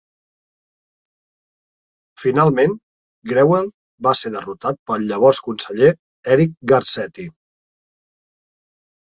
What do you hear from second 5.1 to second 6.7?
llavors conseller Eric